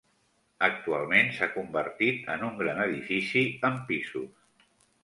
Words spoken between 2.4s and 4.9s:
un gran edifici amb pisos.